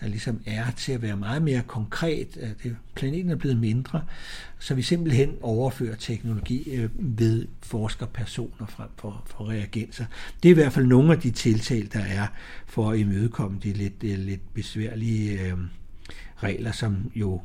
[0.00, 2.34] der ligesom er til at være meget mere konkret.
[2.62, 4.04] Det, planeten er blevet mindre,
[4.58, 10.04] så vi simpelthen overfører teknologi øh, ved forskerpersoner frem for, for reagenser.
[10.42, 12.26] Det er i hvert fald nogle af de tiltag, der er
[12.66, 15.56] for at imødekomme de lidt, øh, lidt besværlige øh,
[16.36, 17.40] regler, som jo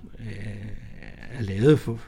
[1.37, 1.99] er lavet for,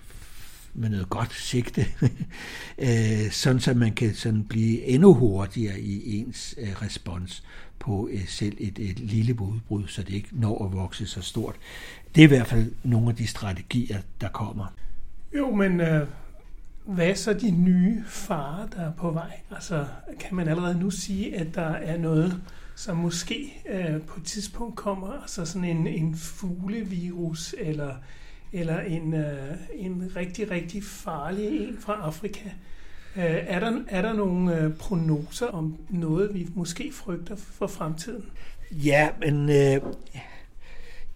[0.73, 1.85] med noget godt sigte,
[2.87, 7.43] øh, sådan så man kan sådan blive endnu hurtigere i ens øh, respons
[7.79, 11.55] på øh, selv et, et lille udbrud, så det ikke når at vokse så stort.
[12.15, 14.73] Det er i hvert fald nogle af de strategier, der kommer.
[15.37, 16.07] Jo, men øh,
[16.85, 19.39] hvad er så de nye farer, der er på vej?
[19.51, 19.85] Altså,
[20.19, 22.41] kan man allerede nu sige, at der er noget,
[22.75, 27.95] som måske øh, på et tidspunkt kommer, altså sådan en, en fuglevirus, eller,
[28.53, 32.49] eller en, øh, en rigtig, rigtig farlig en fra Afrika,
[33.15, 38.25] Øh, er der, er der nogle øh, prognoser om noget, vi måske frygter for fremtiden?
[38.71, 39.81] Ja, men øh,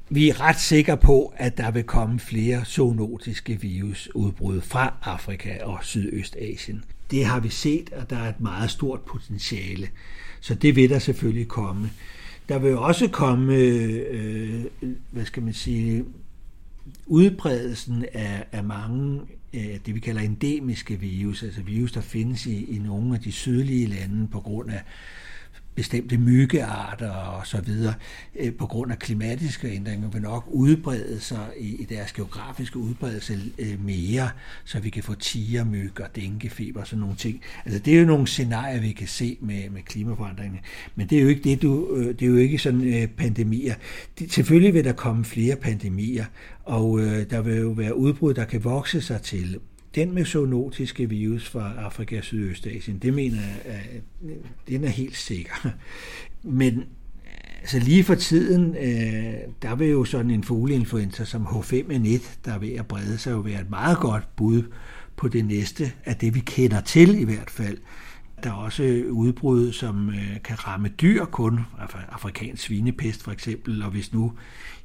[0.10, 5.80] vi er ret sikre på, at der vil komme flere zoonotiske virusudbrud fra Afrika og
[5.82, 6.84] Sydøstasien.
[7.12, 9.88] Det har vi set, at der er et meget stort potentiale.
[10.42, 11.92] Så det vil der selvfølgelig komme.
[12.50, 14.66] Der vil også komme, øh, øh
[15.12, 16.06] hvad skal man sige,
[17.06, 19.22] udbredelsen af, af mange
[19.54, 23.32] øh, det, vi kalder endemiske virus, altså virus, der findes i, i nogle af de
[23.32, 24.84] sydlige lande på grund af
[25.76, 27.94] bestemte myggearter og så videre,
[28.40, 33.86] øh, på grund af klimatiske ændringer, vil nok udbrede sig i, deres geografiske udbredelse øh,
[33.86, 34.30] mere,
[34.66, 37.42] så vi kan få tigermyg og denguefeber og sådan nogle ting.
[37.66, 40.60] Altså det er jo nogle scenarier, vi kan se med, med klimaforandringerne,
[40.96, 43.76] men det er jo ikke det, du, øh, det er jo ikke sådan pandemier.
[44.20, 46.26] Det, selvfølgelig vil der komme flere pandemier,
[46.64, 49.60] og der vil jo være udbrud, der kan vokse sig til
[49.96, 54.02] den med zoonotiske virus fra Afrika og Sydøstasien, det mener jeg, at
[54.68, 55.70] den er helt sikker.
[56.44, 56.84] Men
[57.62, 62.60] altså lige for tiden, øh, der vil jo sådan en fugleinfluenza som H5N1, der er
[62.60, 64.64] ved at brede sig, jo være et meget godt bud
[65.16, 67.78] på det næste, af det vi kender til i hvert fald.
[68.44, 73.84] Der er også udbrud, som øh, kan ramme dyr kun, altså afrikansk svinepest for eksempel,
[73.84, 74.34] og hvis nu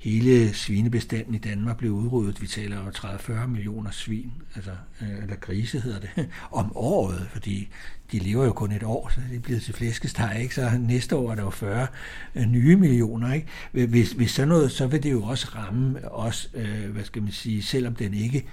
[0.01, 4.71] hele svinebestanden i Danmark blev udryddet, vi taler jo 30-40 millioner svin, altså,
[5.03, 7.69] øh, eller grise hedder det, om året, fordi
[8.13, 10.55] de lever jo kun et år, så det er blevet til flæskesteg, ikke?
[10.55, 11.87] så næste år er der jo 40
[12.35, 13.33] øh, nye millioner.
[13.33, 13.47] Ikke?
[13.87, 17.33] Hvis, hvis sådan noget, så vil det jo også ramme os, øh, hvad skal man
[17.33, 18.47] sige, selvom den ikke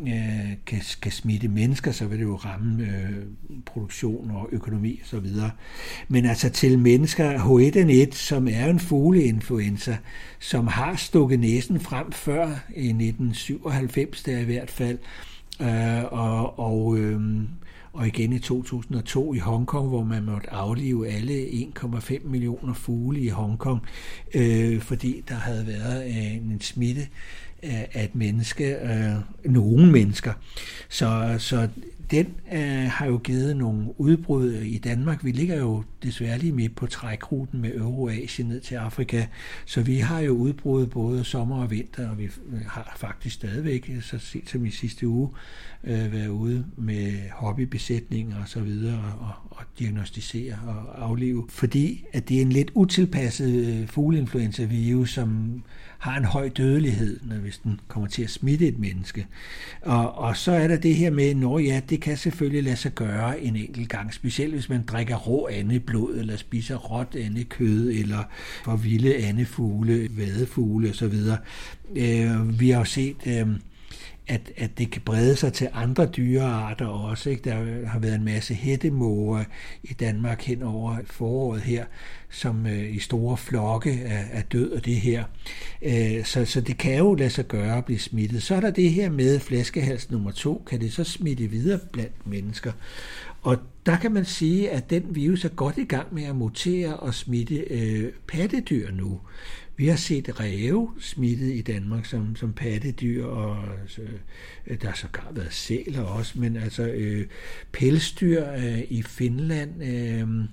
[0.00, 3.22] øh, kan, kan smitte mennesker, så vil det jo ramme øh,
[3.66, 5.50] produktion og økonomi og så videre.
[6.08, 9.96] Men altså til mennesker, H1N1, som er en fugleinfluenza,
[10.38, 14.98] som har stukket næsen frem før i 1997, der i hvert fald,
[15.60, 17.20] øh, og, og øh,
[17.94, 23.28] og igen i 2002 i Hongkong, hvor man måtte aflive alle 1,5 millioner fugle i
[23.28, 23.80] Hongkong,
[24.34, 27.08] øh, fordi der havde været en smitte
[27.64, 30.32] af et menneske, øh, nogle mennesker.
[30.88, 31.68] Så, så
[32.10, 35.24] den øh, har jo givet nogle udbrud i Danmark.
[35.24, 39.26] Vi ligger jo desværre lige midt på trækruten med Euroasien ned til Afrika,
[39.64, 42.28] så vi har jo udbrud både sommer og vinter, og vi
[42.66, 45.30] har faktisk stadigvæk, så sent som i sidste uge,
[45.84, 52.28] øh, været ude med hobbybesætninger og så videre, og, og diagnostisere og aflive, fordi at
[52.28, 55.62] det er en lidt utilpasset øh, fugleinfluenza-virus, som
[56.04, 59.26] har en høj dødelighed, når hvis den kommer til at smitte et menneske.
[59.82, 62.92] Og, og så er der det her med, at ja, det kan selvfølgelig lade sig
[62.92, 65.48] gøre en enkelt gang, specielt hvis man drikker rå
[65.86, 68.22] blod, eller spiser råt andekød, eller
[68.64, 71.14] for vilde andefugle, vadefugle osv.
[71.96, 73.26] Øh, vi har jo set...
[73.26, 73.46] Øh,
[74.26, 77.30] at, at det kan brede sig til andre dyrearter også.
[77.30, 77.50] Ikke?
[77.50, 79.44] Der har været en masse hættemåger
[79.82, 81.84] i Danmark hen over foråret her,
[82.30, 85.24] som øh, i store flokke er, er død af det her.
[85.82, 88.42] Øh, så, så det kan jo lade sig gøre at blive smittet.
[88.42, 90.62] Så er der det her med flaskehals nummer to.
[90.66, 92.72] Kan det så smitte videre blandt mennesker?
[93.42, 96.96] Og der kan man sige, at den virus er godt i gang med at mutere
[96.96, 99.20] og smitte øh, pattedyr nu.
[99.76, 104.02] Vi har set ræve smittet i Danmark som, som pattedyr, og altså,
[104.66, 107.26] øh, der har sågar været sæler også, men altså øh,
[107.72, 110.48] pelsdyr øh, i Finland øh,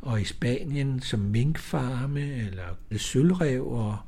[0.00, 3.98] og i Spanien som minkfarme, eller sølvrev, og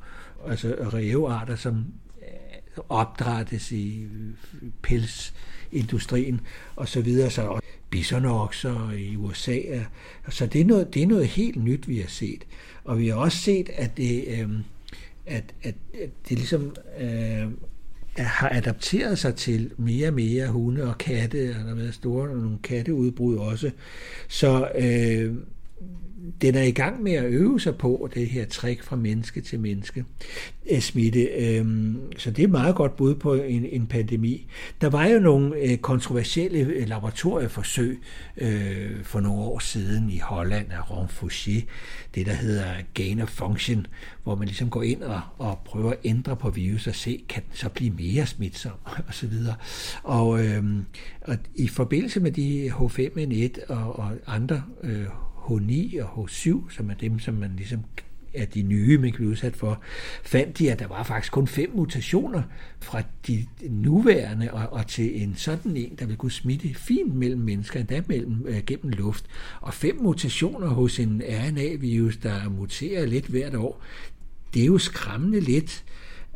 [0.47, 1.85] altså rævearter, som
[2.23, 6.41] øh, opdrættes i øh, pelsindustrien
[6.77, 7.31] og så videre.
[7.31, 9.61] Så bisonokser i USA.
[10.29, 12.45] Så det er, noget, det er noget helt nyt, vi har set.
[12.87, 14.49] Og vi har også set, at det, øh,
[15.27, 17.47] at, at, at det ligesom øh,
[18.17, 22.29] har adapteret sig til mere og mere hunde og katte, og der har været store
[22.29, 23.71] nogle katteudbrud også.
[24.29, 25.35] Så øh,
[26.41, 29.61] den er i gang med at øve sig på det her trick fra menneske til
[29.61, 30.05] menneske
[30.71, 31.23] øh, smitte.
[31.23, 34.47] Øhm, så det er meget godt bud på en, en pandemi.
[34.81, 38.01] Der var jo nogle øh, kontroversielle øh, laboratorieforsøg
[39.03, 41.65] for nogle år siden i Holland af Ron Fouché,
[42.15, 43.87] det der hedder gain of function,
[44.25, 47.43] hvor man ligesom går ind og, og prøver at ændre på virus og se, kan
[47.43, 48.73] den så blive mere smitsom
[49.09, 49.33] osv.
[50.03, 50.65] Og, og, øh,
[51.21, 55.07] og i forbindelse med de H5N1 og, og andre øh,
[55.51, 57.85] H9 og H7, som er dem, som man ligesom
[58.37, 59.83] af de nye, man kan blive udsat for,
[60.25, 62.43] fandt de, at der var faktisk kun fem mutationer
[62.81, 67.41] fra de nuværende og, og til en sådan en, der vil kunne smitte fint mellem
[67.41, 69.25] mennesker, endda mellem, øh, gennem luft.
[69.61, 73.83] Og fem mutationer hos en RNA-virus, der muterer lidt hvert år,
[74.55, 75.85] det er jo skræmmende lidt.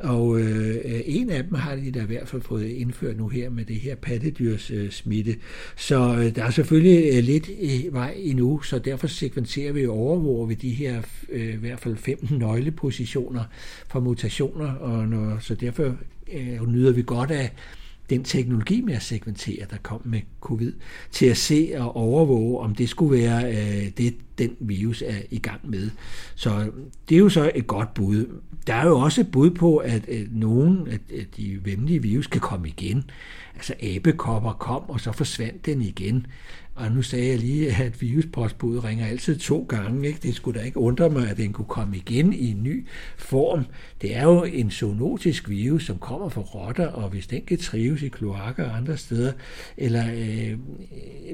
[0.01, 3.51] Og øh, en af dem har de da i hvert fald fået indført nu her
[3.51, 5.37] med det her pattedyrs øh, smitte.
[5.77, 9.95] Så øh, der er selvfølgelig øh, lidt i vej endnu, så derfor sekventerer vi og
[9.95, 13.45] overvåger vi de her øh, i hvert fald 15 nøglepositioner
[13.89, 15.97] for mutationer, og når, så derfor
[16.33, 17.51] øh, nyder vi godt af
[18.11, 20.73] den teknologi med at sekventere, der kom med covid,
[21.11, 25.39] til at se og overvåge, om det skulle være øh, det, den virus er i
[25.39, 25.91] gang med.
[26.35, 26.71] Så
[27.09, 28.41] det er jo så et godt bud.
[28.67, 30.99] Der er jo også et bud på, at, øh, nogen af
[31.37, 33.05] de venlige virus kan komme igen.
[33.55, 36.27] Altså abekopper kom, og så forsvandt den igen.
[36.81, 40.07] Og nu sagde jeg lige, at viruspostbud ringer altid to gange.
[40.09, 40.19] Ikke?
[40.23, 43.67] Det skulle da ikke undre mig, at den kunne komme igen i en ny form.
[44.03, 48.03] Det er jo en zoonotisk virus, som kommer fra rotter, og hvis den kan trives
[48.03, 49.33] i kloakker og andre steder,
[49.77, 50.59] eller øh,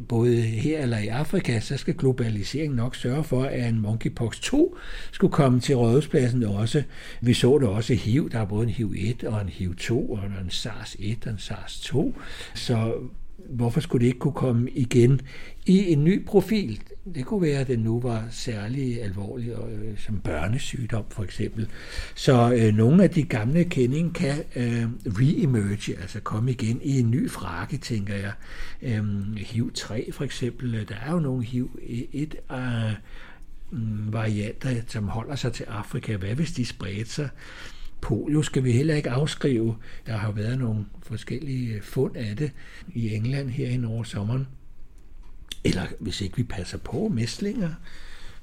[0.09, 4.76] både her eller i Afrika, så skal globaliseringen nok sørge for, at en monkeypox 2
[5.12, 6.82] skulle komme til rådhuspladsen også.
[7.20, 8.30] Vi så det også i HIV.
[8.30, 11.32] Der er både en HIV 1 og en HIV 2, og en SARS 1 og
[11.32, 12.14] en SARS 2.
[12.54, 12.92] Så
[13.50, 15.20] hvorfor skulle det ikke kunne komme igen
[15.66, 16.80] i en ny profil?
[17.14, 21.68] Det kunne være, at den nu var særlig alvorlig, øh, som børnesygdom for eksempel.
[22.14, 27.11] Så øh, nogle af de gamle kendinger kan øh, re-emerge, altså komme igen i en
[27.11, 28.32] ny frakke, tænker jeg.
[28.82, 29.04] Øh,
[29.37, 32.92] HIV-3 for eksempel, der er jo nogle HIV-1 e, øh,
[33.70, 36.16] mm, varianter, som holder sig til Afrika.
[36.16, 37.28] Hvad hvis de spredte sig?
[38.00, 39.76] Polio skal vi heller ikke afskrive.
[40.06, 42.50] Der har været nogle forskellige øh, fund af det
[42.94, 44.46] i England her over sommeren.
[45.64, 47.70] Eller hvis ikke vi passer på, mæslinger,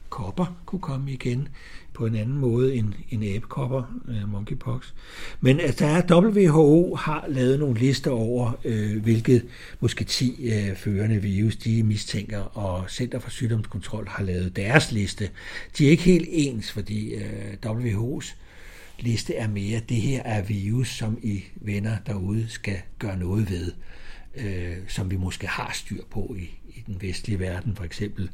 [0.09, 1.47] kopper kunne komme igen
[1.93, 4.93] på en anden måde end, end æbekopper, øh, monkeypox.
[5.41, 9.45] Men altså, der er WHO har lavet nogle lister over, øh, hvilket
[9.79, 15.29] måske 10 øh, førende virus de mistænker, og Center for Sygdomskontrol har lavet deres liste.
[15.77, 18.35] De er ikke helt ens, fordi øh, WHO's
[19.03, 23.71] liste er mere, det her er virus, som I venner derude skal gøre noget ved,
[24.35, 28.29] øh, som vi måske har styr på i, i den vestlige verden for eksempel.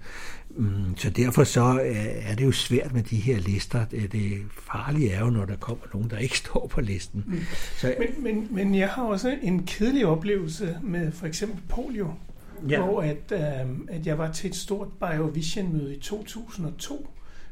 [0.50, 1.80] Mm, så derfor så
[2.22, 3.86] er det jo svært med de her lister.
[3.86, 7.24] Det farlige er jo, når der kommer nogen, der ikke står på listen.
[7.28, 7.40] Mm.
[7.78, 12.14] Så, men, men, men jeg har også en kedelig oplevelse med for eksempel polio,
[12.70, 12.82] ja.
[12.82, 13.40] hvor at, øh,
[13.88, 17.08] at jeg var til et stort BioVision-møde i 2002,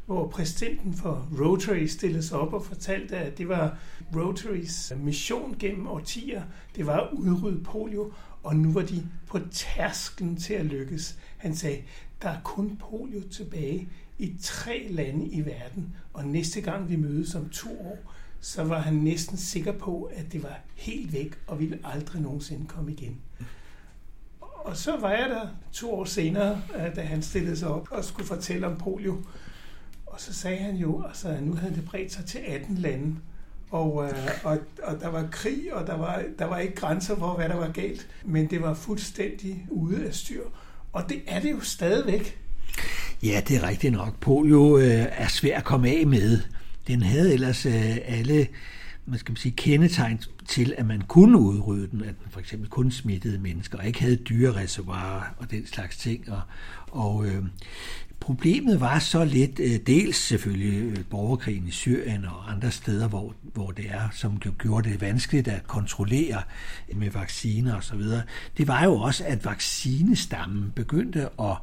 [0.07, 3.77] hvor præsidenten for Rotary stillede sig op og fortalte, at det var
[4.15, 6.43] Rotarys mission gennem årtier,
[6.75, 11.19] det var at udrydde polio, og nu var de på tærsklen til at lykkes.
[11.37, 11.81] Han sagde,
[12.21, 17.35] der er kun polio tilbage i tre lande i verden, og næste gang vi mødes
[17.35, 21.59] om to år, så var han næsten sikker på, at det var helt væk og
[21.59, 23.21] ville aldrig nogensinde komme igen.
[24.39, 28.05] Og så var jeg der to år senere, øh, da han stillede sig op og
[28.05, 29.23] skulle fortælle om polio.
[30.17, 33.15] Og så sagde han jo, altså nu havde det bredt sig til 18 lande,
[33.71, 37.35] og, øh, og, og der var krig, og der var, der var ikke grænser for,
[37.35, 40.43] hvad der var galt, men det var fuldstændig ude af styr.
[40.93, 42.39] Og det er det jo stadigvæk.
[43.23, 44.19] Ja, det er rigtigt nok.
[44.19, 46.39] Polio øh, er svært at komme af med.
[46.87, 48.47] Den havde ellers øh, alle
[49.07, 52.91] man skal sige, kendetegn til, at man kunne udrydde den, at den for eksempel kun
[52.91, 56.31] smittede mennesker, og ikke havde dyrereservoirer og den slags ting.
[56.31, 56.41] Og,
[56.91, 57.43] og øh,
[58.27, 63.33] Problemet var så lidt, øh, dels selvfølgelig øh, borgerkrigen i Syrien og andre steder, hvor,
[63.41, 66.41] hvor det er, som gjorde det vanskeligt at kontrollere
[66.93, 68.01] med vacciner osv.
[68.57, 71.57] Det var jo også, at vaccinestammen begyndte at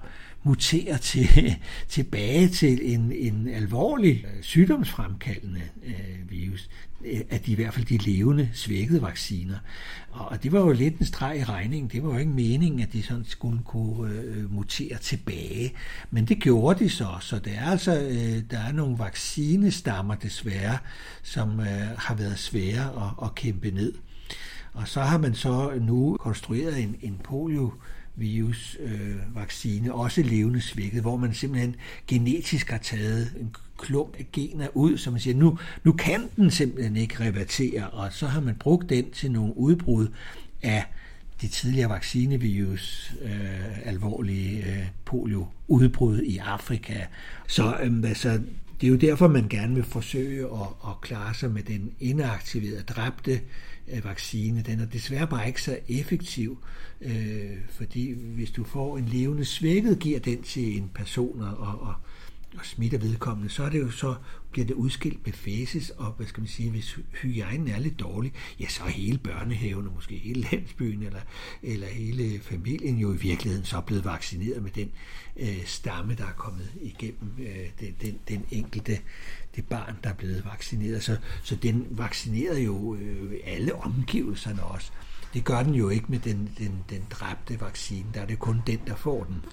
[0.44, 1.56] mutere til,
[1.88, 6.70] tilbage til en, en alvorlig øh, sygdomsfremkaldende øh, virus,
[7.04, 9.58] øh, at de i hvert fald de levende svækkede vacciner.
[10.10, 11.90] Og det var jo lidt en streg i regningen.
[11.90, 15.72] Det var jo ikke meningen, at de sådan skulle kunne øh, mutere tilbage.
[16.10, 17.08] Men det gjorde de så.
[17.20, 20.78] Så det er altså, øh, der er nogle vaccinestammer desværre,
[21.22, 23.92] som øh, har været svære at, at kæmpe ned.
[24.72, 27.72] Og så har man så nu konstrueret en, en polio
[28.16, 34.68] virusvaccine, øh, også levende svækket, hvor man simpelthen genetisk har taget en klump af gener
[34.74, 38.54] ud, så man siger, nu, nu kan den simpelthen ikke revertere, og så har man
[38.54, 40.08] brugt den til nogle udbrud
[40.62, 40.84] af
[41.40, 47.00] de tidligere vaccinevirus, øh, alvorlige øh, polio-udbrud i Afrika.
[47.46, 48.40] Så øh, altså,
[48.80, 52.82] det er jo derfor, man gerne vil forsøge at, at klare sig med den inaktiverede,
[52.82, 53.40] dræbte øh,
[53.88, 54.62] Øh, vaccine.
[54.62, 56.58] Den er desværre bare ikke så effektiv,
[57.00, 61.94] øh, fordi hvis du får en levende svækket, giver den til en person og, og,
[62.58, 64.14] og smitter vedkommende, så er det jo så
[64.54, 68.32] bliver det udskilt med fæses, og hvad skal man sige, hvis hygiejnen er lidt dårlig,
[68.60, 71.20] ja, så er hele børnehaven, og måske hele landsbyen, eller,
[71.62, 74.90] eller hele familien jo i virkeligheden så blevet vaccineret med den
[75.36, 78.98] øh, stamme, der er kommet igennem øh, den, den, den enkelte
[79.56, 81.02] det barn, der er blevet vaccineret.
[81.02, 84.90] Så, så den vaccinerer jo øh, alle omgivelserne også.
[85.34, 88.06] Det gør den jo ikke med den, den, den dræbte vaccine.
[88.14, 89.44] Der er det kun den, der får den.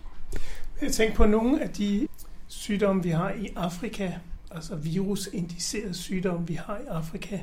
[0.81, 2.07] Jeg tænker på nogle af de
[2.47, 4.11] sygdomme, vi har i Afrika,
[4.51, 7.39] altså virusindicerede sygdomme, vi har i Afrika,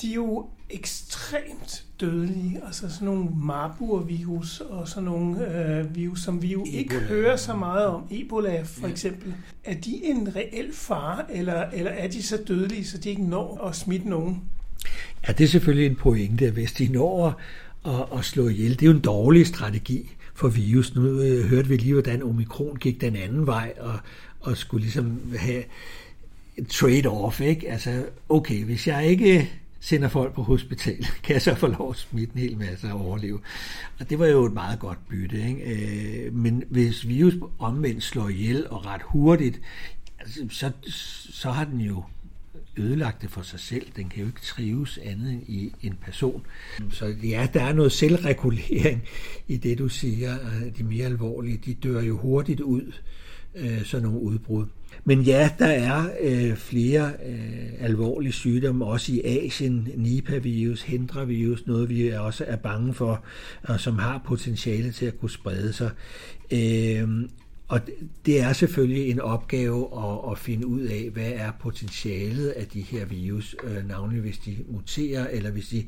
[0.00, 2.60] de er jo ekstremt dødelige.
[2.66, 6.78] Altså sådan nogle Marburg-virus og sådan nogle øh, virus, som vi jo Ebola.
[6.78, 8.06] ikke hører så meget om.
[8.10, 8.92] Ebola for ja.
[8.92, 9.34] eksempel.
[9.64, 13.64] Er de en reel fare, eller, eller er de så dødelige, så de ikke når
[13.68, 14.42] at smitte nogen?
[15.28, 17.40] Ja, det er selvfølgelig en pointe, at hvis de når
[17.86, 20.94] at, at slå ihjel, det er jo en dårlig strategi for virus.
[20.94, 23.98] Nu øh, hørte vi lige, hvordan omikron gik den anden vej, og,
[24.40, 25.62] og skulle ligesom have
[26.68, 27.70] trade-off, ikke?
[27.70, 29.50] Altså, okay, hvis jeg ikke
[29.82, 33.00] sender folk på hospital, kan jeg så få lov at smitte en hel masse og
[33.00, 33.40] overleve.
[34.00, 35.48] Og det var jo et meget godt bytte.
[35.48, 36.26] Ikke?
[36.26, 39.60] Øh, men hvis virus omvendt slår ihjel og ret hurtigt,
[40.18, 40.72] altså, så,
[41.30, 42.04] så har den jo
[42.76, 43.86] ødelagt det for sig selv.
[43.96, 46.46] Den kan jo ikke trives andet end i en person.
[46.90, 49.02] Så ja, der er noget selvregulering
[49.48, 50.34] i det, du siger.
[50.34, 52.92] Øh, de mere alvorlige, de dør jo hurtigt ud,
[53.54, 54.66] øh, sådan nogle udbrud.
[55.04, 61.88] Men ja, der er øh, flere øh, alvorlige sygdomme, også i Asien, Nipah-virus, Hendra-virus, noget
[61.88, 63.24] vi også er bange for,
[63.62, 65.90] og som har potentiale til at kunne sprede sig.
[66.50, 67.08] Øh,
[67.68, 67.80] og
[68.26, 72.80] det er selvfølgelig en opgave at, at finde ud af, hvad er potentialet af de
[72.80, 75.84] her virus, øh, navnlig hvis de muterer, eller hvis de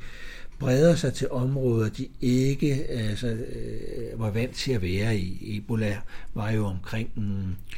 [0.59, 5.57] breder sig til områder, de ikke altså, øh, var vant til at være i.
[5.57, 5.99] Ebola
[6.35, 7.75] var jo omkring Øh,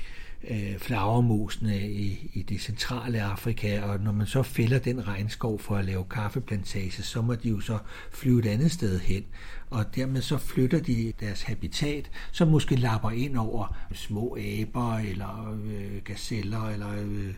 [0.51, 5.77] øh, flagermusene i, i det centrale Afrika, og når man så fælder den regnskov for
[5.77, 7.79] at lave kaffeplantage, så må de jo så
[8.13, 9.25] flyve et andet sted hen,
[9.71, 15.59] og dermed så flytter de deres habitat, som måske lapper ind over små aber, eller
[15.65, 17.35] øh, gazeller, eller øh,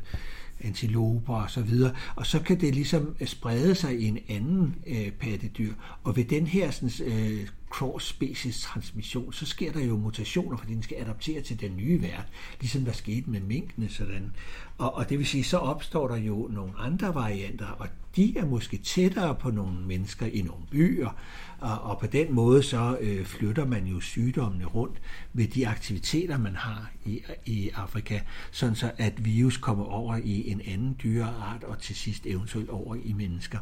[0.61, 5.11] antiloper og så videre, og så kan det ligesom sprede sig i en anden øh,
[5.11, 5.73] pattedyr,
[6.05, 10.83] og ved den her sådan, øh, cross-species transmission, så sker der jo mutationer, fordi den
[10.83, 12.27] skal adaptere til den nye vært,
[12.61, 14.33] ligesom der skete med minkene sådan.
[14.79, 18.47] Og, og det vil sige, så opstår der jo nogle andre varianter, og de er
[18.47, 21.11] måske tættere på nogle mennesker i nogle byer,
[21.59, 24.97] og, og på den måde så øh, flytter man jo sygdommene rundt
[25.33, 28.21] ved de aktiviteter, man har i, i Afrika,
[28.51, 32.97] sådan så at virus kommer over i en anden dyreart, og til sidst eventuelt over
[33.05, 33.59] i mennesker.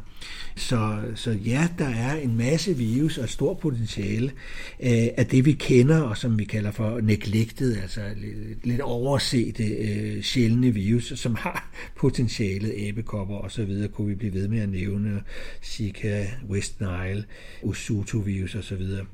[0.55, 4.31] Så, så ja, der er en masse virus og et stort potentiale
[4.79, 9.63] øh, af det, vi kender, og som vi kalder for neglected, altså lidt, lidt oversete
[9.63, 14.59] øh, sjældne virus, som har potentialet æbekopper og så videre, kunne vi blive ved med
[14.59, 15.23] at nævne
[15.63, 17.25] Zika, West Nile,
[17.63, 19.05] Usutu-virus og så videre.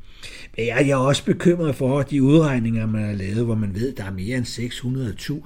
[0.58, 3.98] Men jeg, er også bekymret for de udregninger, man har lavet, hvor man ved, at
[3.98, 4.46] der er mere end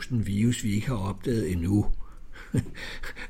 [0.10, 1.86] 600.000 virus, vi ikke har opdaget endnu.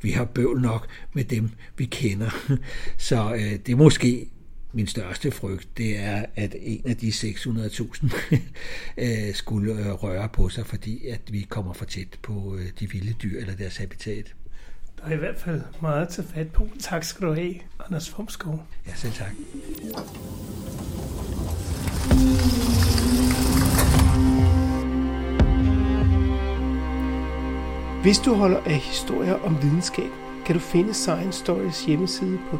[0.03, 2.29] vi har bøvl nok med dem, vi kender.
[2.97, 4.29] Så øh, det er måske
[4.73, 8.15] min største frygt, det er, at en af de 600.000
[8.97, 12.89] øh, skulle øh, røre på sig, fordi at vi kommer for tæt på øh, de
[12.89, 14.35] vilde dyr eller deres habitat.
[14.97, 16.67] Der er i hvert fald meget til fat på.
[16.79, 17.55] Tak skal du have,
[17.85, 18.67] Anders Fomskov.
[18.87, 19.31] Ja, selv tak.
[28.01, 30.11] Hvis du holder af historier om videnskab,
[30.45, 32.59] kan du finde Science Stories hjemmeside på